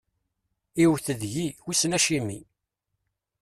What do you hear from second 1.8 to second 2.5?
acimi.